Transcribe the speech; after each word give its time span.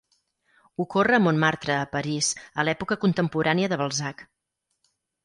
Ocorre 0.83 1.17
a 1.17 1.19
Montmartre, 1.25 1.75
a 1.81 1.85
París, 1.91 2.29
a 2.63 2.65
l'època 2.69 2.97
contemporània 3.05 3.71
de 3.75 3.79
Balzac. 3.83 4.25